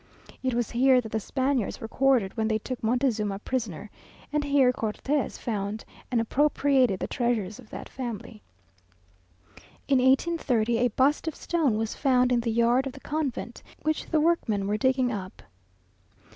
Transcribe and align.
It 0.41 0.55
was 0.55 0.71
here 0.71 0.99
that 0.99 1.11
the 1.11 1.19
Spaniards 1.19 1.79
were 1.79 1.87
quartered 1.87 2.35
when 2.35 2.47
they 2.47 2.57
took 2.57 2.81
Montezuma 2.81 3.37
prisoner, 3.37 3.91
and 4.33 4.43
here 4.43 4.73
Cortes 4.73 5.37
found 5.37 5.85
and 6.09 6.19
appropriated 6.19 6.99
the 6.99 7.05
treasures 7.05 7.59
of 7.59 7.69
that 7.69 7.87
family. 7.87 8.41
In 9.87 9.99
1830 9.99 10.79
a 10.79 10.87
bust 10.87 11.27
of 11.27 11.35
stone 11.35 11.77
was 11.77 11.93
found 11.93 12.31
in 12.31 12.39
the 12.39 12.49
yard 12.51 12.87
of 12.87 12.93
the 12.93 12.99
convent, 12.99 13.61
which 13.83 14.07
the 14.07 14.19
workmen 14.19 14.65
were 14.65 14.75
digging 14.75 15.11
up. 15.11 15.43